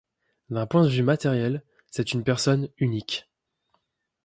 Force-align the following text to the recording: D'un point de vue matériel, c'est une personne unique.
D'un 0.49 0.65
point 0.65 0.83
de 0.83 0.89
vue 0.89 1.03
matériel, 1.03 1.61
c'est 1.91 2.11
une 2.13 2.23
personne 2.23 2.69
unique. 2.79 3.29